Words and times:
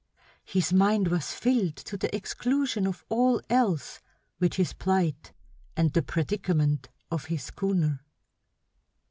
His 0.45 0.73
mind 0.73 1.09
was 1.09 1.31
filled 1.31 1.75
to 1.75 1.95
the 1.95 2.15
exclusion 2.15 2.87
of 2.87 3.05
all 3.07 3.39
else 3.51 3.99
with 4.39 4.55
his 4.55 4.73
plight 4.73 5.31
and 5.77 5.93
the 5.93 6.01
predicament 6.01 6.89
of 7.11 7.25
his 7.25 7.43
schooner. 7.43 8.03